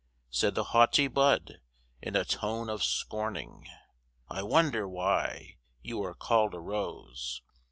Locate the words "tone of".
2.25-2.83